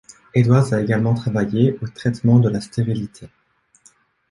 Edwards 0.33 0.73
a 0.73 0.81
également 0.81 1.13
travaillé 1.13 1.77
au 1.83 1.87
traitement 1.87 2.39
de 2.39 2.49
la 2.49 2.59
stérilité. 2.59 3.29